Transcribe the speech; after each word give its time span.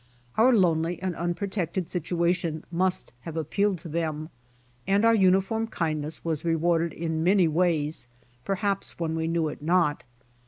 Our 0.35 0.51
lonely 0.55 0.99
and 0.99 1.15
unprotected 1.15 1.87
situation 1.87 2.63
mlist 2.73 3.09
have 3.19 3.37
appealed 3.37 3.77
to 3.79 3.87
them, 3.87 4.31
and 4.87 5.05
our 5.05 5.13
uniform 5.13 5.67
kindness 5.67 6.25
was 6.25 6.43
rewarded 6.43 6.91
in 6.91 7.23
many 7.23 7.47
ways 7.47 8.07
perhaps 8.43 8.97
when 8.99 9.13
we 9.13 9.27
knew 9.27 9.47
it 9.49 9.61
not. 9.61 10.03